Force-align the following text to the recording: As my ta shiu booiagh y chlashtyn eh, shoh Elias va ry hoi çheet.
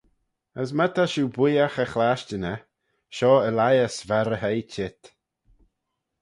As 0.61 0.69
my 0.77 0.87
ta 0.95 1.05
shiu 1.11 1.25
booiagh 1.35 1.77
y 1.83 1.85
chlashtyn 1.91 2.45
eh, 2.53 2.63
shoh 3.15 3.45
Elias 3.49 3.95
va 4.07 4.19
ry 4.23 4.39
hoi 4.43 4.59
çheet. 4.71 5.01